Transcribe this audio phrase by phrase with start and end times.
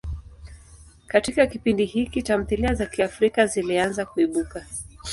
[1.07, 4.65] Katika kipindi hiki, tamthilia za Kiafrika zilianza kuibuka.